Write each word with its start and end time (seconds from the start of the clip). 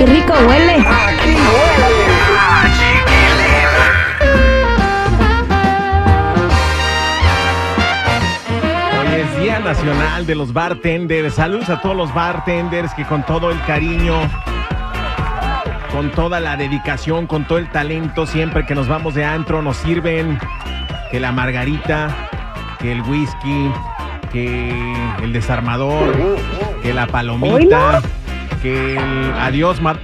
¡Ay, 0.00 0.06
qué 0.06 0.12
rico 0.12 0.32
huele! 0.48 0.76
Hoy 8.98 9.20
es 9.20 9.40
Día 9.40 9.58
Nacional 9.58 10.26
de 10.26 10.34
los 10.34 10.54
Bartenders. 10.54 11.34
Saludos 11.34 11.68
a 11.68 11.82
todos 11.82 11.94
los 11.94 12.14
bartenders 12.14 12.94
que 12.94 13.04
con 13.04 13.24
todo 13.24 13.50
el 13.50 13.60
cariño, 13.64 14.14
con 15.92 16.10
toda 16.12 16.40
la 16.40 16.56
dedicación, 16.56 17.26
con 17.26 17.46
todo 17.46 17.58
el 17.58 17.70
talento, 17.70 18.24
siempre 18.24 18.64
que 18.64 18.74
nos 18.74 18.88
vamos 18.88 19.14
de 19.14 19.26
antro 19.26 19.60
nos 19.60 19.76
sirven 19.76 20.38
que 21.10 21.20
la 21.20 21.30
margarita, 21.30 22.08
que 22.78 22.92
el 22.92 23.02
whisky, 23.02 23.70
que 24.32 24.94
el 25.22 25.34
desarmador, 25.34 26.16
que 26.82 26.94
la 26.94 27.06
palomita, 27.06 28.00
que 28.62 28.96
el 28.96 29.32
adiós 29.38 29.80
ma- 29.80 29.94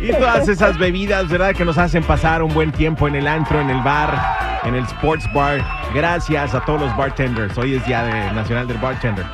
y 0.00 0.12
todas 0.12 0.48
esas 0.48 0.78
bebidas, 0.78 1.28
¿verdad? 1.28 1.54
Que 1.54 1.64
nos 1.64 1.78
hacen 1.78 2.02
pasar 2.02 2.42
un 2.42 2.52
buen 2.54 2.72
tiempo 2.72 3.08
en 3.08 3.16
el 3.16 3.26
antro, 3.26 3.60
en 3.60 3.70
el 3.70 3.80
bar, 3.82 4.60
en 4.64 4.74
el 4.74 4.84
sports 4.84 5.30
bar. 5.32 5.60
Gracias 5.94 6.54
a 6.54 6.60
todos 6.64 6.80
los 6.80 6.96
bartenders. 6.96 7.56
Hoy 7.58 7.74
es 7.74 7.86
Día 7.86 8.02
de- 8.04 8.32
Nacional 8.32 8.66
del 8.68 8.78
Bartender. 8.78 9.26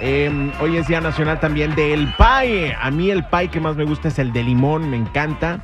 Eh, 0.00 0.50
hoy 0.60 0.76
es 0.78 0.88
Día 0.88 1.00
Nacional 1.00 1.38
también 1.38 1.74
del 1.76 2.12
pie. 2.16 2.76
A 2.80 2.90
mí 2.90 3.10
el 3.10 3.24
pie 3.24 3.48
que 3.48 3.60
más 3.60 3.76
me 3.76 3.84
gusta 3.84 4.08
es 4.08 4.18
el 4.18 4.32
de 4.32 4.42
limón, 4.42 4.90
me 4.90 4.96
encanta. 4.96 5.60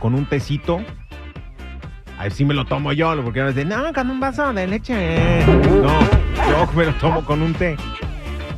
Con 0.00 0.14
un 0.14 0.26
tecito. 0.26 0.80
A 2.18 2.24
ver 2.24 2.32
si 2.32 2.44
me 2.44 2.54
lo 2.54 2.64
tomo 2.64 2.92
yo, 2.92 3.14
porque 3.22 3.40
no 3.40 3.48
es 3.48 3.54
de, 3.54 3.64
no, 3.64 3.92
con 3.92 4.10
un 4.10 4.18
vaso 4.18 4.52
de 4.52 4.66
leche. 4.66 5.44
No, 5.46 6.00
yo 6.48 6.66
me 6.74 6.86
lo 6.86 6.92
tomo 6.94 7.24
con 7.24 7.42
un 7.42 7.52
té. 7.54 7.76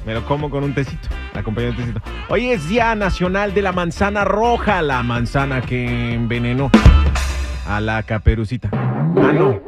Me 0.09 0.15
lo 0.15 0.25
como 0.25 0.49
con 0.49 0.65
un 0.65 0.73
tecito, 0.73 1.07
acompañado 1.35 1.75
de 1.75 1.83
un 1.83 1.93
tecito. 1.93 2.11
Hoy 2.31 2.49
es 2.49 2.67
Día 2.67 2.95
Nacional 2.95 3.53
de 3.53 3.61
la 3.61 3.73
Manzana 3.73 4.25
Roja, 4.25 4.81
la 4.81 5.03
manzana 5.03 5.61
que 5.61 6.15
envenenó 6.15 6.71
a 7.67 7.79
la 7.83 8.03
caperucita. 8.05 8.71
Ah, 8.73 9.33
no. 9.35 9.61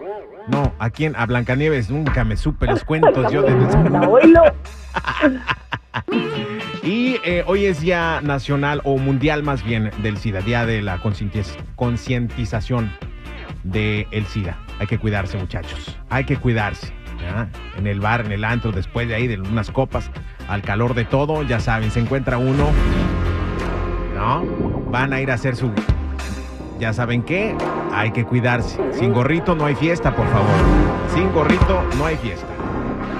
No, 0.49 0.73
¿a 0.79 0.89
quién? 0.89 1.15
A 1.17 1.27
Blancanieves. 1.27 1.91
Nunca 1.91 2.25
me 2.25 2.39
supe 2.39 2.65
los 2.65 2.85
cuentos 2.85 3.31
yo 3.31 3.43
de... 3.43 3.53
Y 6.83 7.19
eh, 7.23 7.45
hoy 7.47 7.67
es 7.67 7.83
Día 7.83 8.23
Nacional 8.23 8.81
o 8.85 8.97
Mundial 8.97 9.43
más 9.43 9.63
bien 9.63 9.91
del 10.03 10.17
SIDA, 10.17 10.41
Día 10.41 10.65
de 10.65 10.81
la 10.81 10.97
concientiz- 11.03 11.55
concientización 11.77 12.91
del 13.63 14.25
SIDA. 14.27 14.57
Hay 14.79 14.87
que 14.87 14.97
cuidarse 14.97 15.37
muchachos, 15.37 15.99
hay 16.09 16.25
que 16.25 16.39
cuidarse. 16.39 16.95
En 17.77 17.87
el 17.87 18.01
bar, 18.01 18.25
en 18.27 18.33
el 18.33 18.45
antro, 18.45 18.73
después 18.73 19.09
de 19.09 19.15
ahí 19.15 19.27
de 19.27 19.41
unas 19.41 19.71
copas, 19.71 20.11
al 20.49 20.63
calor 20.63 20.95
de 20.95 21.05
todo, 21.05 21.43
ya 21.43 21.61
saben, 21.61 21.91
se 21.91 22.01
encuentra 22.01 22.39
uno, 22.39 22.69
¿no? 24.15 24.45
Van 24.91 25.13
a 25.13 25.21
ir 25.21 25.31
a 25.31 25.35
hacer 25.35 25.57
su... 25.57 25.71
Ya 26.79 26.93
saben 26.93 27.23
qué, 27.23 27.55
hay 27.93 28.11
que 28.11 28.25
cuidarse. 28.25 28.79
Sin 28.93 29.13
gorrito 29.13 29.55
no 29.55 29.67
hay 29.67 29.75
fiesta, 29.75 30.15
por 30.15 30.27
favor. 30.29 30.49
Sin 31.15 31.31
gorrito 31.33 31.83
no 31.99 32.07
hay 32.07 32.17
fiesta. 32.17 32.47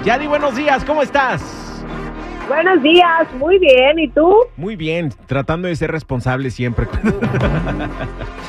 Yadi, 0.03 0.27
buenos 0.27 0.55
días, 0.55 0.83
¿cómo 0.83 1.03
estás? 1.03 1.41
Buenos 2.47 2.81
días, 2.81 3.31
muy 3.37 3.59
bien. 3.59 3.99
¿Y 3.99 4.09
tú? 4.09 4.35
Muy 4.57 4.75
bien, 4.75 5.13
tratando 5.27 5.67
de 5.67 5.75
ser 5.75 5.91
responsable 5.91 6.49
siempre. 6.49 6.87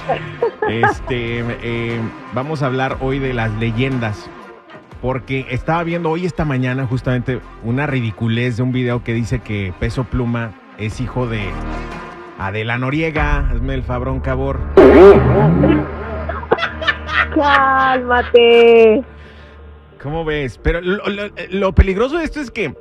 este, 0.68 1.44
eh, 1.62 2.00
vamos 2.32 2.62
a 2.62 2.66
hablar 2.66 2.96
hoy 3.00 3.18
de 3.18 3.34
las 3.34 3.52
leyendas. 3.52 4.28
Porque 5.02 5.46
estaba 5.50 5.82
viendo 5.82 6.10
hoy 6.10 6.26
esta 6.26 6.44
mañana 6.44 6.86
justamente 6.86 7.40
una 7.64 7.86
ridiculez 7.86 8.56
de 8.56 8.62
un 8.62 8.72
video 8.72 9.02
que 9.02 9.12
dice 9.12 9.40
que 9.40 9.74
Peso 9.80 10.04
Pluma 10.04 10.52
es 10.78 11.00
hijo 11.00 11.26
de 11.26 11.42
Adela 12.38 12.78
Noriega. 12.78 13.50
Hazme 13.50 13.74
el 13.74 13.82
fabrón, 13.82 14.20
cabor. 14.20 14.60
Cálmate. 17.34 19.02
¿Cómo 20.02 20.24
ves? 20.24 20.58
Pero 20.62 20.80
lo, 20.80 21.06
lo- 21.08 21.30
lo 21.50 21.72
peligroso 21.74 22.18
de 22.18 22.24
esto 22.24 22.40
es 22.40 22.50
que, 22.50 22.74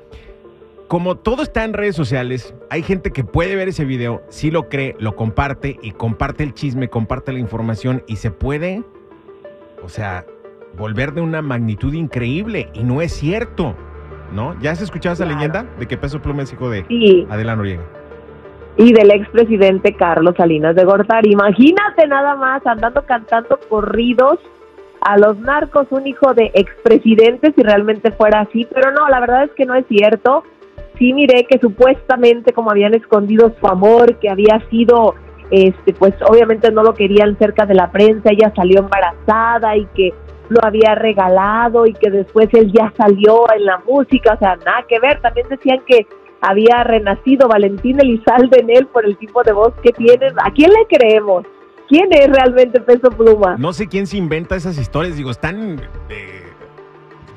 como 0.87 1.17
todo 1.17 1.43
está 1.43 1.63
en 1.63 1.73
redes 1.73 1.95
sociales, 1.95 2.53
hay 2.69 2.83
gente 2.83 3.11
que 3.11 3.23
puede 3.23 3.55
ver 3.55 3.69
ese 3.69 3.85
video, 3.85 4.21
sí 4.29 4.51
lo 4.51 4.69
cree, 4.69 4.95
lo 4.99 5.15
comparte 5.15 5.77
y 5.81 5.91
comparte 5.91 6.43
el 6.43 6.53
chisme, 6.53 6.89
comparte 6.89 7.31
la 7.31 7.39
información 7.39 8.03
y 8.07 8.17
se 8.17 8.31
puede, 8.31 8.83
o 9.83 9.89
sea, 9.89 10.25
volver 10.77 11.13
de 11.13 11.21
una 11.21 11.41
magnitud 11.41 11.93
increíble 11.93 12.69
y 12.73 12.83
no 12.83 13.01
es 13.01 13.11
cierto, 13.13 13.75
¿no? 14.33 14.59
¿Ya 14.61 14.71
has 14.71 14.81
escuchado 14.81 15.13
esa 15.13 15.25
Claro. 15.25 15.37
leyenda 15.39 15.65
de 15.79 15.87
que 15.87 15.97
Peso 15.97 16.21
Pluma 16.21 16.43
es 16.43 16.53
hijo 16.53 16.69
de 16.69 16.85
Sí, 16.87 17.27
Adela 17.29 17.55
Noriega? 17.55 17.83
y 18.77 18.93
del 18.93 19.11
expresidente 19.11 19.93
Carlos 19.95 20.33
Salinas 20.37 20.75
de 20.75 20.85
Gortari. 20.85 21.31
Imagínate 21.33 22.07
nada 22.07 22.35
más 22.35 22.65
andando 22.65 23.03
cantando 23.05 23.59
corridos 23.69 24.39
a 25.01 25.17
los 25.17 25.37
narcos, 25.39 25.87
un 25.89 26.07
hijo 26.07 26.33
de 26.33 26.51
expresidente, 26.53 27.51
si 27.55 27.63
realmente 27.63 28.11
fuera 28.11 28.41
así. 28.41 28.65
Pero 28.73 28.91
no, 28.91 29.09
la 29.09 29.19
verdad 29.19 29.43
es 29.43 29.51
que 29.57 29.65
no 29.65 29.75
es 29.75 29.85
cierto. 29.87 30.43
Sí 30.97 31.11
miré 31.13 31.45
que 31.49 31.59
supuestamente 31.59 32.53
como 32.53 32.71
habían 32.71 32.93
escondido 32.93 33.53
su 33.59 33.67
amor, 33.67 34.15
que 34.19 34.29
había 34.29 34.61
sido, 34.69 35.15
este, 35.49 35.93
pues 35.93 36.13
obviamente 36.29 36.71
no 36.71 36.81
lo 36.83 36.93
querían 36.93 37.37
cerca 37.37 37.65
de 37.65 37.73
la 37.73 37.91
prensa, 37.91 38.29
ella 38.31 38.53
salió 38.55 38.79
embarazada 38.79 39.75
y 39.75 39.85
que 39.95 40.13
lo 40.51 40.59
había 40.65 40.95
regalado 40.95 41.85
y 41.85 41.93
que 41.93 42.11
después 42.11 42.49
él 42.51 42.73
ya 42.73 42.91
salió 42.97 43.45
en 43.55 43.65
la 43.65 43.77
música, 43.87 44.33
o 44.33 44.37
sea, 44.37 44.57
nada 44.57 44.83
que 44.87 44.99
ver. 44.99 45.21
También 45.21 45.47
decían 45.47 45.79
que 45.87 46.05
había 46.41 46.83
renacido 46.83 47.47
Valentín 47.47 48.01
Elizalde 48.01 48.59
en 48.59 48.69
él 48.69 48.87
por 48.87 49.05
el 49.05 49.15
tipo 49.15 49.43
de 49.43 49.53
voz 49.53 49.73
que 49.81 49.93
tiene. 49.93 50.27
¿A 50.43 50.51
quién 50.51 50.71
le 50.71 50.85
creemos? 50.89 51.45
¿Quién 51.87 52.09
es 52.11 52.27
realmente 52.27 52.81
Peso 52.81 53.09
Pluma? 53.11 53.55
No 53.57 53.71
sé 53.71 53.87
quién 53.87 54.07
se 54.07 54.17
inventa 54.17 54.57
esas 54.57 54.77
historias, 54.77 55.15
digo, 55.15 55.31
están 55.31 55.81
eh, 56.09 56.43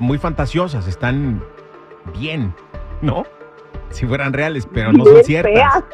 muy 0.00 0.18
fantasiosas, 0.18 0.88
están 0.88 1.40
bien, 2.18 2.52
¿no? 3.00 3.24
Si 3.90 4.06
fueran 4.06 4.32
reales, 4.32 4.66
pero 4.72 4.92
no 4.92 5.04
son 5.04 5.22
ciertas. 5.22 5.84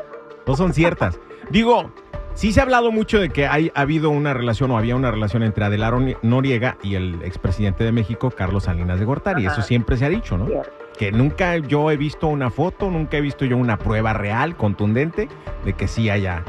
No 0.47 0.57
son 0.57 0.73
ciertas. 0.73 1.21
Digo, 1.51 1.91
sí 2.35 2.53
se 2.53 2.61
ha 2.61 2.63
hablado 2.63 2.91
mucho 2.93 3.19
de 3.19 3.31
que 3.31 3.47
hay, 3.47 3.71
ha 3.75 3.81
habido 3.83 4.11
una 4.11 4.33
relación 4.35 4.71
o 4.71 4.79
había 4.79 4.97
una 4.97 5.11
relación 5.11 5.43
entre 5.43 5.65
Adela 5.65 5.91
Ron- 5.91 6.17
Noriega 6.23 6.77
y 6.83 6.95
el 6.95 7.23
expresidente 7.23 7.85
de 7.85 7.93
México, 7.93 8.31
Carlos 8.31 8.65
Salinas 8.65 8.99
de 8.99 9.05
Gortari. 9.05 9.47
Ajá. 9.47 9.55
Eso 9.55 9.63
siempre 9.67 9.97
se 9.97 10.05
ha 10.07 10.09
dicho, 10.09 10.37
¿no? 10.39 10.47
Cierto. 10.47 10.71
Que 10.99 11.13
nunca 11.13 11.57
yo 11.57 11.91
he 11.91 11.97
visto 11.97 12.27
una 12.27 12.51
foto, 12.51 12.91
nunca 12.91 13.17
he 13.17 13.21
visto 13.23 13.45
yo 13.47 13.57
una 13.57 13.79
prueba 13.79 14.13
real, 14.13 14.57
contundente, 14.57 15.29
de 15.65 15.73
que 15.73 15.89
sí 15.89 16.11
haya 16.11 16.43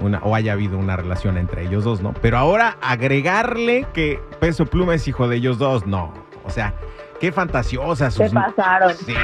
una 0.00 0.18
o 0.24 0.34
haya 0.34 0.54
habido 0.54 0.76
una 0.78 0.96
relación 0.96 1.36
entre 1.38 1.62
ellos 1.62 1.84
dos, 1.84 2.02
¿no? 2.02 2.12
Pero 2.20 2.36
ahora 2.38 2.76
agregarle 2.80 3.86
que 3.94 4.20
Peso 4.40 4.66
Pluma 4.66 4.94
es 4.96 5.06
hijo 5.06 5.28
de 5.28 5.36
ellos 5.36 5.58
dos, 5.58 5.86
no. 5.86 6.12
O 6.44 6.50
sea, 6.50 6.74
qué 7.20 7.30
fantasiosas 7.30 8.14
Se 8.14 8.28
pasaron. 8.30 8.94
Sí. 8.94 9.14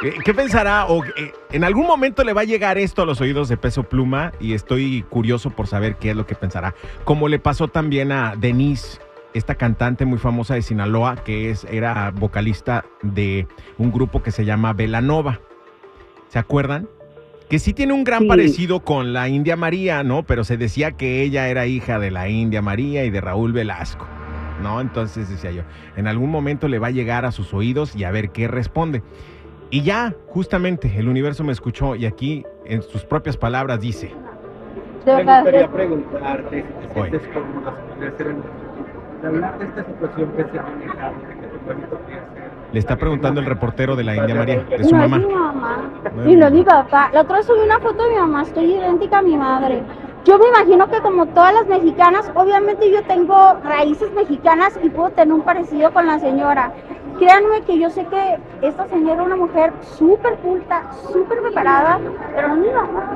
¿Qué, 0.00 0.32
pensará? 0.34 0.86
O 0.86 1.04
eh, 1.04 1.32
en 1.52 1.62
algún 1.64 1.86
momento 1.86 2.24
le 2.24 2.32
va 2.32 2.40
a 2.40 2.44
llegar 2.44 2.78
esto 2.78 3.02
a 3.02 3.06
los 3.06 3.20
oídos 3.20 3.48
de 3.48 3.56
Peso 3.58 3.82
Pluma 3.82 4.32
y 4.40 4.54
estoy 4.54 5.04
curioso 5.10 5.50
por 5.50 5.66
saber 5.66 5.96
qué 5.96 6.10
es 6.10 6.16
lo 6.16 6.26
que 6.26 6.34
pensará. 6.34 6.74
Como 7.04 7.28
le 7.28 7.38
pasó 7.38 7.68
también 7.68 8.10
a 8.10 8.34
Denise, 8.36 8.98
esta 9.34 9.56
cantante 9.56 10.06
muy 10.06 10.18
famosa 10.18 10.54
de 10.54 10.62
Sinaloa, 10.62 11.16
que 11.16 11.50
es, 11.50 11.64
era 11.70 12.10
vocalista 12.12 12.84
de 13.02 13.46
un 13.76 13.92
grupo 13.92 14.22
que 14.22 14.30
se 14.30 14.44
llama 14.46 14.72
Velanova. 14.72 15.40
¿Se 16.28 16.38
acuerdan? 16.38 16.88
Que 17.50 17.58
sí 17.58 17.74
tiene 17.74 17.92
un 17.92 18.04
gran 18.04 18.20
Sí. 18.20 18.28
parecido 18.28 18.80
con 18.80 19.12
la 19.12 19.28
India 19.28 19.56
María, 19.56 20.02
¿no? 20.02 20.22
Pero 20.22 20.44
se 20.44 20.56
decía 20.56 20.92
que 20.92 21.22
ella 21.22 21.48
era 21.48 21.66
hija 21.66 21.98
de 21.98 22.10
la 22.10 22.28
India 22.28 22.62
María 22.62 23.04
y 23.04 23.10
de 23.10 23.20
Raúl 23.20 23.52
Velasco. 23.52 24.06
¿no? 24.62 24.80
Entonces 24.80 25.30
decía 25.30 25.50
yo, 25.50 25.62
en 25.96 26.06
algún 26.06 26.30
momento 26.30 26.68
le 26.68 26.78
va 26.78 26.88
a 26.88 26.90
llegar 26.90 27.24
a 27.24 27.32
sus 27.32 27.54
oídos 27.54 27.96
y 27.96 28.04
a 28.04 28.10
ver 28.10 28.30
qué 28.30 28.46
responde. 28.46 29.02
Y 29.70 29.82
ya, 29.82 30.14
justamente, 30.26 30.92
el 30.96 31.08
universo 31.08 31.44
me 31.44 31.52
escuchó 31.52 31.94
y 31.94 32.04
aquí, 32.04 32.44
en 32.64 32.82
sus 32.82 33.04
propias 33.04 33.36
palabras, 33.36 33.80
dice, 33.80 34.12
Me 35.06 35.24
gustaría 35.24 35.68
preguntarte 35.68 36.64
si 36.80 36.86
te 36.88 36.94
sientes 36.94 37.22
cómoda 37.28 37.74
de 39.20 39.26
hablar 39.28 39.58
de 39.58 39.64
esta 39.66 39.84
situación 39.84 40.32
que 40.36 40.44
se 40.44 40.58
ha 40.58 40.62
manejado, 40.62 41.14
que 41.40 41.46
tu 41.46 41.66
marido 41.66 41.88
podría 41.88 42.16
ser 42.16 42.50
Le 42.72 42.78
está 42.78 42.96
preguntando 42.96 43.40
el 43.40 43.46
reportero 43.46 43.94
de 43.94 44.04
la 44.04 44.16
India 44.16 44.34
María, 44.34 44.64
de 44.64 44.84
su 44.84 44.94
no 44.94 45.02
mamá. 45.02 45.16
es 45.18 45.26
mi 45.26 45.34
mamá. 45.34 45.90
No 46.16 46.30
Y 46.30 46.36
mi 46.36 46.50
mi 46.50 46.64
papá. 46.64 47.10
La 47.12 47.20
otra 47.20 47.36
vez 47.36 47.46
subí 47.46 47.60
una 47.60 47.78
foto 47.78 48.02
de 48.02 48.10
mi 48.10 48.16
mamá, 48.16 48.42
estoy 48.42 48.72
idéntica 48.72 49.18
a 49.18 49.22
mi 49.22 49.36
madre. 49.36 49.82
Yo 50.24 50.38
me 50.38 50.48
imagino 50.48 50.88
que 50.88 51.00
como 51.00 51.26
todas 51.26 51.54
las 51.54 51.66
mexicanas, 51.66 52.30
obviamente 52.34 52.90
yo 52.90 53.02
tengo 53.04 53.54
raíces 53.64 54.12
mexicanas 54.12 54.78
y 54.82 54.90
puedo 54.90 55.10
tener 55.10 55.32
un 55.32 55.42
parecido 55.42 55.92
con 55.92 56.06
la 56.06 56.18
señora. 56.18 56.72
Créanme 57.20 57.60
que 57.66 57.78
yo 57.78 57.90
sé 57.90 58.04
que 58.06 58.38
esta 58.66 58.88
señora 58.88 59.20
es 59.20 59.26
una 59.26 59.36
mujer 59.36 59.72
súper 59.96 60.36
culta, 60.38 60.90
súper 61.12 61.38
preparada, 61.42 62.00
pero 62.34 62.48
no 62.48 62.54
es 62.54 62.60
mi 62.62 62.68
mamá. 62.72 63.14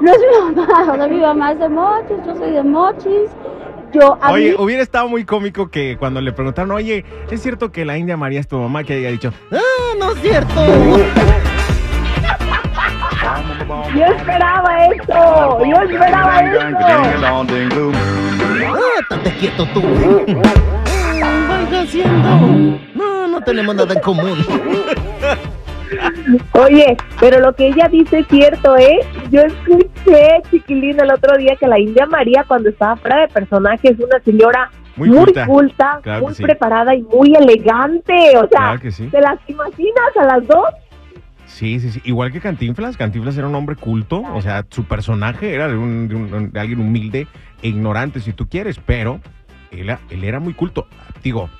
No 0.00 0.10
es 0.10 0.18
mi 0.18 0.54
mamá, 0.56 0.82
o 0.92 0.96
sea, 0.96 1.06
mi 1.06 1.20
mamá 1.20 1.52
es 1.52 1.58
de 1.58 1.68
Mochis, 1.68 2.16
yo 2.26 2.34
soy 2.34 2.50
de 2.52 2.62
Mochis. 2.62 3.30
Yo, 3.92 4.16
a 4.22 4.32
Oye, 4.32 4.50
mí- 4.52 4.56
hubiera 4.58 4.82
estado 4.82 5.06
muy 5.08 5.24
cómico 5.24 5.68
que 5.70 5.96
cuando 5.98 6.20
le 6.22 6.32
preguntaron, 6.32 6.70
oye, 6.70 7.04
¿es 7.30 7.42
cierto 7.42 7.70
que 7.72 7.84
la 7.84 7.98
India 7.98 8.16
María 8.16 8.40
es 8.40 8.48
tu 8.48 8.56
mamá? 8.56 8.84
Que 8.84 8.94
haya 8.94 9.10
dicho, 9.10 9.32
ah, 9.52 9.58
no 9.98 10.12
es 10.12 10.18
cierto. 10.20 10.54
Yo 13.94 14.04
esperaba 14.06 14.86
eso, 14.86 15.58
yo 15.66 15.76
esperaba 15.82 16.40
eso. 16.40 17.92
Ah, 18.66 19.00
estate 19.00 19.30
quieto 19.38 19.66
tú. 19.74 19.82
Vaya 21.20 21.82
haciendo. 21.82 22.78
No, 23.40 23.44
tenemos 23.44 23.74
nada 23.74 23.94
en 23.94 24.00
común. 24.00 24.38
Oye, 26.52 26.96
pero 27.18 27.40
lo 27.40 27.54
que 27.54 27.68
ella 27.68 27.88
dice 27.90 28.20
es 28.20 28.26
cierto, 28.28 28.76
¿eh? 28.76 29.00
Yo 29.30 29.40
escuché, 29.40 30.40
chiquilín, 30.50 31.00
el 31.00 31.10
otro 31.10 31.36
día 31.36 31.56
que 31.56 31.66
la 31.66 31.80
India 31.80 32.06
María, 32.06 32.44
cuando 32.46 32.68
estaba 32.68 32.96
fuera 32.96 33.22
de 33.22 33.28
personaje, 33.28 33.88
es 33.90 33.98
una 33.98 34.20
señora 34.24 34.70
Muy 34.96 35.08
muy, 35.08 35.24
culta. 35.24 35.46
culta, 35.46 36.00
Claro 36.02 36.20
que 36.20 36.26
muy 36.26 36.34
sí. 36.34 36.42
preparada 36.44 36.94
y 36.94 37.02
muy 37.02 37.34
elegante. 37.34 38.14
O 38.36 38.46
sea, 38.48 38.48
Claro 38.48 38.80
que 38.80 38.90
sí. 38.92 39.08
¿te 39.08 39.20
las 39.20 39.38
imaginas 39.48 40.16
a 40.20 40.24
las 40.26 40.46
dos? 40.46 40.64
Sí, 41.46 41.80
sí, 41.80 41.90
sí. 41.90 42.00
Igual 42.04 42.30
que 42.30 42.40
Cantinflas. 42.40 42.96
Cantinflas 42.96 43.36
era 43.36 43.48
un 43.48 43.54
hombre 43.56 43.74
culto. 43.74 44.22
O 44.34 44.40
sea, 44.42 44.64
su 44.70 44.84
personaje 44.84 45.52
era 45.54 45.66
de, 45.66 45.76
un- 45.76 46.06
de 46.08 46.14
un- 46.14 46.52
de 46.52 46.60
alguien 46.60 46.80
humilde 46.80 47.26
e 47.62 47.68
ignorante, 47.68 48.20
si 48.20 48.32
tú 48.32 48.48
quieres. 48.48 48.78
Pero 48.86 49.20
él, 49.72 49.90
él 50.10 50.24
era 50.24 50.38
muy 50.38 50.54
culto. 50.54 50.86
Digo, 51.24 51.50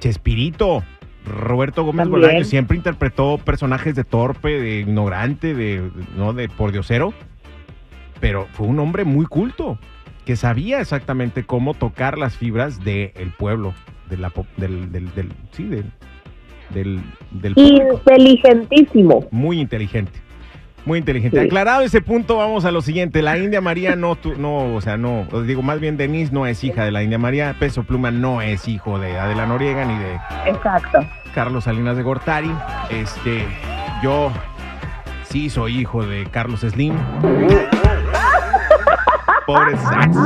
Chespirito. 0.00 0.82
Roberto 1.26 1.84
Gómez. 1.84 2.08
Bolaño 2.08 2.44
siempre 2.44 2.76
interpretó 2.76 3.36
personajes 3.38 3.94
de 3.94 4.04
torpe, 4.04 4.58
de 4.60 4.80
ignorante, 4.80 5.54
de, 5.54 5.90
no 6.16 6.32
de 6.32 6.48
pordiosero. 6.48 7.12
Pero 8.20 8.46
fue 8.52 8.66
un 8.66 8.78
hombre 8.78 9.04
muy 9.04 9.26
culto. 9.26 9.78
Que 10.24 10.36
sabía 10.36 10.80
exactamente 10.80 11.44
cómo 11.44 11.74
tocar 11.74 12.18
las 12.18 12.36
fibras 12.36 12.82
del 12.84 13.32
pueblo. 13.38 13.74
De 14.10 14.16
la, 14.16 14.32
del, 14.56 14.90
del, 14.92 15.14
del- 15.14 15.32
sí, 15.52 15.64
del, 15.64 15.84
del, 16.70 17.00
del 17.30 17.54
público. 17.54 18.00
Inteligentísimo. 18.06 19.26
Muy 19.30 19.60
inteligente. 19.60 20.12
Muy 20.84 20.98
inteligente. 20.98 21.38
Sí. 21.38 21.46
Aclarado 21.46 21.82
ese 21.82 22.00
punto, 22.00 22.38
vamos 22.38 22.64
a 22.64 22.70
lo 22.70 22.80
siguiente. 22.80 23.20
La 23.20 23.36
India 23.36 23.60
María 23.60 23.94
no, 23.96 24.16
tu- 24.16 24.36
no, 24.38 24.74
o 24.74 24.80
sea, 24.80 24.96
no, 24.96 25.26
os 25.30 25.46
digo, 25.46 25.60
más 25.62 25.80
bien 25.80 25.96
Denise 25.98 26.32
no 26.32 26.46
es 26.46 26.64
hija 26.64 26.84
de 26.84 26.90
la 26.92 27.02
India 27.02 27.18
María. 27.18 27.54
Peso 27.58 27.82
Pluma 27.82 28.10
no 28.10 28.40
es 28.40 28.66
hijo 28.68 28.98
de 28.98 29.18
Adela 29.18 29.44
Noriega 29.46 29.84
ni 29.84 29.98
de 29.98 30.14
Exacto. 30.46 31.00
Carlos 31.34 31.64
Salinas 31.64 31.96
de 31.96 32.02
Gortari. 32.02 32.50
Este, 32.88 33.44
yo 34.02 34.32
sí 35.24 35.50
soy 35.50 35.78
hijo 35.80 36.06
de 36.06 36.24
Carlos 36.30 36.60
Slim. 36.60 36.94
Pobre 39.46 39.76
Sax. 39.76 40.16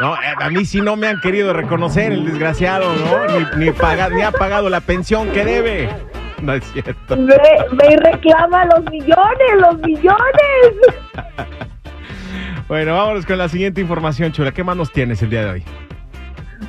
No, 0.00 0.14
eh, 0.14 0.34
a 0.40 0.50
mí 0.50 0.64
sí 0.64 0.80
no 0.80 0.96
me 0.96 1.06
han 1.06 1.20
querido 1.20 1.52
reconocer 1.52 2.12
el 2.12 2.24
desgraciado, 2.26 2.92
¿no? 2.96 3.38
Ni, 3.56 3.64
ni, 3.66 3.70
paga- 3.70 4.08
ni 4.08 4.22
ha 4.22 4.32
pagado 4.32 4.68
la 4.68 4.80
pensión 4.80 5.30
que 5.30 5.44
debe. 5.44 5.88
No 6.46 6.54
es 6.54 6.64
cierto. 6.72 7.16
Ve, 7.16 7.38
ve 7.72 7.86
y 7.92 7.96
reclama 7.96 8.64
los 8.66 8.90
millones, 8.90 9.54
los 9.58 9.78
millones. 9.78 10.16
Bueno, 12.68 12.94
vámonos 12.94 13.26
con 13.26 13.36
la 13.36 13.50
siguiente 13.50 13.82
información, 13.82 14.32
Chula. 14.32 14.50
¿Qué 14.50 14.64
más 14.64 14.76
nos 14.76 14.90
tienes 14.90 15.20
el 15.20 15.28
día 15.28 15.44
de 15.44 15.50
hoy? 15.50 15.64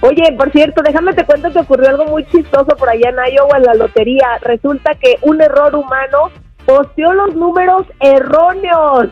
Oye, 0.01 0.33
por 0.37 0.51
cierto, 0.51 0.81
déjame 0.83 1.13
te 1.13 1.23
cuento 1.23 1.49
que 1.49 1.59
ocurrió 1.59 1.91
algo 1.91 2.05
muy 2.05 2.25
chistoso 2.25 2.75
por 2.77 2.89
allá 2.89 3.09
en 3.09 3.33
Iowa 3.33 3.57
en 3.57 3.63
la 3.63 3.73
lotería. 3.75 4.27
Resulta 4.41 4.95
que 4.95 5.15
un 5.21 5.39
error 5.39 5.73
humano 5.73 6.29
posteó 6.65 7.13
los 7.13 7.35
números 7.35 7.85
erróneos. 8.01 9.09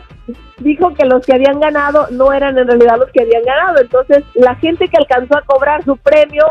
Dijo 0.58 0.92
que 0.92 1.06
los 1.06 1.24
que 1.24 1.34
habían 1.34 1.60
ganado 1.60 2.08
no 2.10 2.30
eran 2.30 2.58
en 2.58 2.66
realidad 2.66 2.98
los 2.98 3.10
que 3.10 3.22
habían 3.22 3.44
ganado. 3.44 3.80
Entonces, 3.80 4.24
la 4.34 4.54
gente 4.56 4.88
que 4.88 4.98
alcanzó 4.98 5.38
a 5.38 5.42
cobrar 5.42 5.82
su 5.84 5.96
premio 5.96 6.44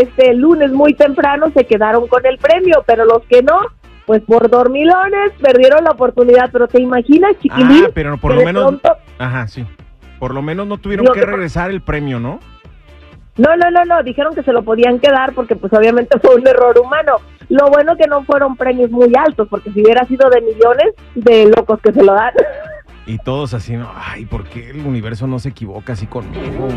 este 0.00 0.34
lunes 0.34 0.72
muy 0.72 0.94
temprano 0.94 1.46
se 1.54 1.64
quedaron 1.66 2.06
con 2.08 2.24
el 2.26 2.38
premio, 2.38 2.82
pero 2.86 3.04
los 3.04 3.22
que 3.28 3.42
no, 3.42 3.58
pues 4.06 4.22
por 4.22 4.50
dormilones 4.50 5.32
perdieron 5.40 5.84
la 5.84 5.90
oportunidad. 5.92 6.50
Pero 6.52 6.68
te 6.68 6.80
imaginas, 6.82 7.32
chiquilín, 7.40 7.84
Ah, 7.86 7.90
pero 7.94 8.16
por 8.18 8.34
lo 8.34 8.44
menos. 8.44 8.64
pronto- 8.64 8.96
Ajá, 9.18 9.46
sí. 9.48 9.64
Por 10.18 10.32
lo 10.34 10.42
menos 10.42 10.66
no 10.66 10.78
tuvieron 10.78 11.06
que- 11.12 11.20
regresar 11.24 11.70
el 11.70 11.82
premio, 11.82 12.18
¿no? 12.20 12.40
No, 13.36 13.56
no, 13.56 13.68
no, 13.70 13.84
no, 13.84 14.02
dijeron 14.04 14.32
que 14.34 14.44
se 14.44 14.52
lo 14.52 14.62
podían 14.62 15.00
quedar 15.00 15.32
porque 15.34 15.56
pues 15.56 15.72
obviamente 15.72 16.18
fue 16.22 16.36
un 16.36 16.46
error 16.46 16.78
humano. 16.78 17.16
Lo 17.48 17.66
bueno 17.68 17.96
que 17.96 18.06
no 18.06 18.22
fueron 18.24 18.56
premios 18.56 18.90
muy 18.90 19.12
altos, 19.18 19.48
porque 19.50 19.70
si 19.72 19.82
hubiera 19.82 20.04
sido 20.06 20.30
de 20.30 20.40
millones, 20.40 20.94
de 21.14 21.46
locos 21.54 21.78
que 21.80 21.92
se 21.92 22.02
lo 22.02 22.14
dan. 22.14 22.32
Y 23.06 23.18
todos 23.18 23.52
así, 23.52 23.74
¿no? 23.76 23.90
Ay, 23.94 24.24
¿por 24.24 24.44
qué 24.44 24.70
el 24.70 24.86
universo 24.86 25.26
no 25.26 25.38
se 25.38 25.50
equivoca 25.50 25.92
así 25.92 26.06
conmigo? 26.06 26.68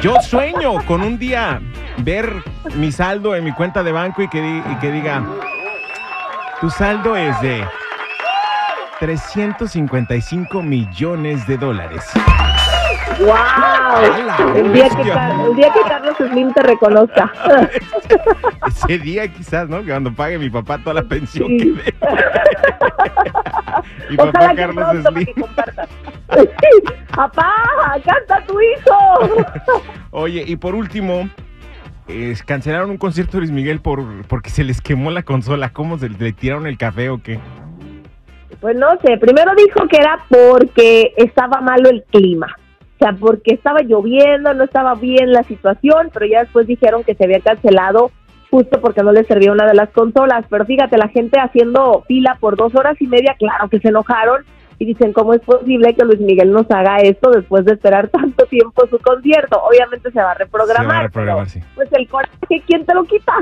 Yo 0.00 0.20
sueño 0.20 0.74
con 0.86 1.02
un 1.02 1.18
día 1.18 1.60
ver 1.98 2.32
mi 2.74 2.92
saldo 2.92 3.34
en 3.34 3.44
mi 3.44 3.52
cuenta 3.52 3.82
de 3.82 3.92
banco 3.92 4.22
y 4.22 4.28
que 4.28 4.92
diga, 4.92 5.24
tu 6.60 6.70
saldo 6.70 7.16
es 7.16 7.38
de 7.40 7.64
355 9.00 10.62
millones 10.62 11.46
de 11.46 11.58
dólares. 11.58 12.04
¡Wow! 13.18 14.56
El 14.56 14.72
día, 14.72 14.88
que, 14.88 15.02
el 15.48 15.56
día 15.56 15.72
que 15.72 15.80
Carlos 15.88 16.16
Slim 16.18 16.52
te 16.52 16.62
reconozca. 16.62 17.32
Ese 18.66 18.98
día 18.98 19.28
quizás, 19.28 19.68
¿no? 19.68 19.82
Cuando 19.84 20.12
pague 20.12 20.38
mi 20.38 20.50
papá 20.50 20.78
toda 20.78 20.94
la 20.94 21.02
pensión 21.02 21.48
Sí. 21.48 21.58
que 21.58 21.64
debe. 21.64 21.82
mi 24.10 24.16
Ojalá 24.16 24.32
papá 24.32 24.48
que 24.50 24.56
Carlos 24.56 25.04
Slim. 25.06 25.26
que 25.26 25.34
compartas. 25.40 25.88
¡Papá! 27.14 27.54
¡Acá 27.94 28.16
está 28.20 28.44
tu 28.44 28.60
hijo! 28.60 29.44
Oye, 30.10 30.44
y 30.46 30.56
por 30.56 30.74
último, 30.74 31.30
cancelaron 32.44 32.90
un 32.90 32.98
concierto 32.98 33.32
de 33.36 33.42
Luis 33.42 33.52
Miguel 33.52 33.80
por, 33.80 34.02
porque 34.26 34.50
se 34.50 34.64
les 34.64 34.80
quemó 34.82 35.10
la 35.10 35.22
consola. 35.22 35.70
¿Cómo 35.70 35.96
se 35.98 36.08
le 36.10 36.32
tiraron 36.32 36.66
el 36.66 36.76
café 36.76 37.08
o 37.08 37.22
qué? 37.22 37.38
Pues 38.60 38.76
no 38.76 38.88
sé, 39.04 39.16
primero 39.18 39.52
dijo 39.56 39.86
que 39.88 39.96
era 39.98 40.18
porque 40.28 41.14
estaba 41.16 41.60
malo 41.60 41.88
el 41.88 42.04
clima. 42.10 42.48
O 42.96 42.98
sea, 42.98 43.12
porque 43.12 43.54
estaba 43.54 43.82
lloviendo, 43.82 44.54
no 44.54 44.64
estaba 44.64 44.94
bien 44.94 45.30
la 45.30 45.42
situación, 45.42 46.10
pero 46.12 46.26
ya 46.26 46.40
después 46.40 46.66
dijeron 46.66 47.04
que 47.04 47.14
se 47.14 47.24
había 47.24 47.40
cancelado 47.40 48.10
justo 48.50 48.80
porque 48.80 49.02
no 49.02 49.12
les 49.12 49.26
servía 49.26 49.52
una 49.52 49.66
de 49.66 49.74
las 49.74 49.90
consolas. 49.90 50.46
Pero 50.48 50.64
fíjate, 50.64 50.96
la 50.96 51.08
gente 51.08 51.38
haciendo 51.38 52.04
fila 52.08 52.38
por 52.40 52.56
dos 52.56 52.74
horas 52.74 52.96
y 53.00 53.06
media, 53.06 53.36
claro 53.38 53.68
que 53.68 53.80
se 53.80 53.88
enojaron 53.88 54.44
y 54.78 54.86
dicen, 54.86 55.12
¿cómo 55.12 55.34
es 55.34 55.42
posible 55.42 55.94
que 55.94 56.04
Luis 56.04 56.20
Miguel 56.20 56.52
nos 56.52 56.70
haga 56.70 56.96
esto 56.98 57.30
después 57.30 57.66
de 57.66 57.74
esperar 57.74 58.08
tanto 58.12 58.46
tiempo 58.46 58.86
su 58.88 58.98
concierto? 58.98 59.60
Obviamente 59.62 60.10
se 60.10 60.20
va 60.20 60.30
a 60.30 60.34
reprogramar. 60.34 60.86
Se 60.86 60.92
va 60.92 60.98
a 60.98 61.02
reprogramar, 61.02 61.46
pero, 61.46 61.64
sí. 61.64 61.70
Pues 61.74 61.92
el 61.92 62.08
coraje, 62.08 62.62
¿quién 62.66 62.86
te 62.86 62.94
lo 62.94 63.04
quita? 63.04 63.34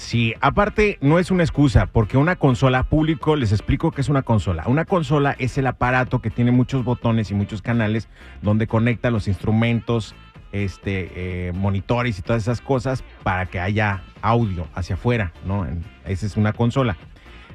Sí, 0.00 0.34
aparte 0.40 0.96
no 1.02 1.18
es 1.18 1.30
una 1.30 1.44
excusa, 1.44 1.84
porque 1.84 2.16
una 2.16 2.34
consola, 2.34 2.84
público, 2.84 3.36
les 3.36 3.52
explico 3.52 3.92
qué 3.92 4.00
es 4.00 4.08
una 4.08 4.22
consola. 4.22 4.64
Una 4.66 4.86
consola 4.86 5.36
es 5.38 5.58
el 5.58 5.66
aparato 5.66 6.20
que 6.20 6.30
tiene 6.30 6.52
muchos 6.52 6.84
botones 6.84 7.30
y 7.30 7.34
muchos 7.34 7.60
canales 7.60 8.08
donde 8.40 8.66
conecta 8.66 9.10
los 9.10 9.28
instrumentos, 9.28 10.14
este, 10.52 11.48
eh, 11.48 11.52
monitores 11.52 12.18
y 12.18 12.22
todas 12.22 12.42
esas 12.42 12.62
cosas 12.62 13.04
para 13.22 13.44
que 13.46 13.60
haya 13.60 14.02
audio 14.22 14.66
hacia 14.74 14.94
afuera, 14.94 15.32
¿no? 15.44 15.66
Esa 16.06 16.26
es 16.26 16.38
una 16.38 16.54
consola. 16.54 16.96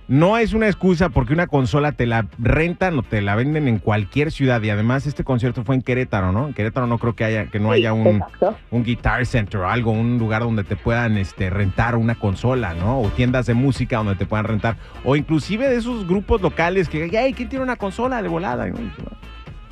No 0.07 0.38
es 0.38 0.53
una 0.53 0.67
excusa 0.67 1.09
porque 1.09 1.33
una 1.33 1.47
consola 1.47 1.91
te 1.91 2.05
la 2.05 2.27
rentan 2.38 2.97
o 3.00 3.03
te 3.03 3.21
la 3.21 3.35
venden 3.35 3.67
en 3.67 3.79
cualquier 3.79 4.31
ciudad 4.31 4.62
y 4.62 4.69
además 4.69 5.07
este 5.07 5.24
concierto 5.24 5.63
fue 5.63 5.75
en 5.75 5.81
Querétaro, 5.81 6.31
¿no? 6.31 6.47
En 6.47 6.53
Querétaro 6.53 6.85
no 6.85 7.00
creo 7.00 7.15
que 7.15 7.24
haya 7.24 7.47
que 7.47 7.59
no 7.59 7.69
Sí, 7.69 7.77
haya 7.77 7.93
un 7.93 8.24
un 8.69 8.83
guitar 8.83 9.25
center 9.25 9.62
o 9.62 9.69
algo, 9.69 9.91
un 9.91 10.19
lugar 10.19 10.43
donde 10.43 10.63
te 10.63 10.75
puedan 10.75 11.17
este, 11.17 11.50
rentar 11.50 11.95
una 11.95 12.15
consola, 12.15 12.75
¿no? 12.75 13.01
O 13.01 13.09
tiendas 13.09 13.47
de 13.47 13.55
música 13.55 13.97
donde 13.97 14.15
te 14.15 14.25
puedan 14.25 14.45
rentar. 14.45 14.77
O 15.03 15.15
inclusive 15.15 15.67
de 15.67 15.77
esos 15.77 16.07
grupos 16.07 16.41
locales 16.41 16.88
que, 16.88 17.09
ay, 17.17 17.33
¿quién 17.33 17.50
tiene 17.50 17.63
una 17.63 17.75
consola 17.75 18.21
de 18.21 18.27
volada? 18.27 18.67
No, 18.67 18.75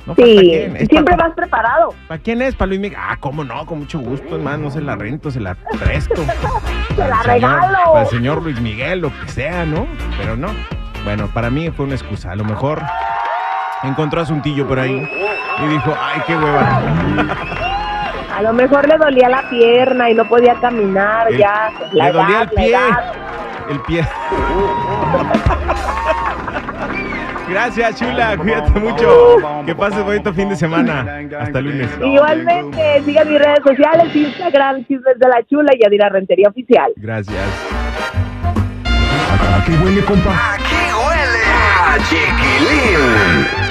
no, 0.06 0.14
¿para 0.14 0.26
Sí, 0.26 0.50
siempre 0.88 1.16
para, 1.16 1.28
vas 1.28 1.34
preparado. 1.34 1.94
¿Para 2.08 2.20
quién 2.20 2.42
es? 2.42 2.54
¿Para 2.54 2.68
Luis 2.70 2.80
Miguel? 2.80 2.98
Ah, 3.00 3.16
¿cómo 3.20 3.44
no? 3.44 3.64
Con 3.66 3.78
mucho 3.78 4.00
gusto, 4.00 4.36
hermano. 4.36 4.64
No 4.64 4.70
se 4.70 4.80
la 4.80 4.96
rento, 4.96 5.30
se 5.30 5.40
la 5.40 5.54
presto. 5.54 6.22
¡Te 6.94 7.02
Para 7.02 7.08
la 7.08 7.16
el 7.34 7.40
señor- 7.42 7.60
regalo! 7.60 8.06
Señor 8.10 8.42
Luis 8.42 8.60
Miguel, 8.60 9.00
lo 9.00 9.10
que 9.20 9.28
sea, 9.28 9.64
¿no? 9.64 9.86
Pero 10.18 10.36
no. 10.36 10.48
Bueno, 11.04 11.28
para 11.28 11.50
mí 11.50 11.70
fue 11.70 11.86
una 11.86 11.94
excusa. 11.94 12.30
A 12.32 12.36
lo 12.36 12.44
mejor 12.44 12.80
encontró 13.82 14.20
asuntillo 14.22 14.66
por 14.66 14.78
ahí 14.78 14.96
y 15.62 15.66
dijo, 15.68 15.94
ay, 16.00 16.22
qué 16.26 16.36
hueva. 16.36 16.80
A 18.36 18.42
lo 18.42 18.52
mejor 18.52 18.88
le 18.88 18.96
dolía 18.96 19.28
la 19.28 19.48
pierna 19.50 20.10
y 20.10 20.14
no 20.14 20.24
podía 20.24 20.54
caminar 20.60 21.28
El- 21.30 21.38
ya. 21.38 21.70
La 21.92 22.06
le 22.06 22.12
dolía 22.12 22.42
el 22.42 22.48
pie. 22.50 22.76
El 23.70 23.80
pie. 23.80 24.08
Gracias, 27.54 28.00
chula. 28.00 28.36
Cuídate 28.36 28.80
mucho. 28.80 29.36
Que 29.64 29.76
pases 29.76 30.02
bonito 30.04 30.34
fin 30.34 30.48
de 30.48 30.56
semana. 30.56 31.20
Hasta 31.38 31.60
lunes. 31.60 31.88
Igualmente, 32.02 33.02
sigan 33.04 33.28
mis 33.28 33.38
redes 33.38 33.60
sociales, 33.64 34.14
Instagram, 34.14 34.84
Chismes 34.86 35.16
de 35.20 35.28
la 35.28 35.40
Chula 35.46 35.70
y 35.78 35.86
Adira 35.86 36.08
Rentería 36.08 36.48
Oficial. 36.48 36.92
Gracias. 36.96 37.44
Aquí 39.56 39.72
huele 39.84 40.02
a 41.46 41.96
chiquilín. 42.08 43.63